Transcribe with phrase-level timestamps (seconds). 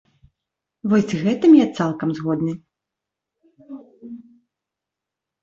[0.93, 2.53] Вось з гэтым я цалкам згодны.